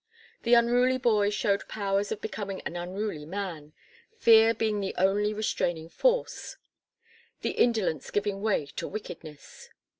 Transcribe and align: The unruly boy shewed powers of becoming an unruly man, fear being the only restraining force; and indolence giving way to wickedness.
The 0.41 0.55
unruly 0.55 0.97
boy 0.97 1.29
shewed 1.29 1.67
powers 1.67 2.11
of 2.11 2.21
becoming 2.21 2.61
an 2.61 2.75
unruly 2.75 3.23
man, 3.27 3.71
fear 4.17 4.55
being 4.55 4.79
the 4.79 4.95
only 4.97 5.31
restraining 5.31 5.89
force; 5.89 6.57
and 7.43 7.53
indolence 7.53 8.09
giving 8.09 8.41
way 8.41 8.65
to 8.77 8.87
wickedness. 8.87 9.69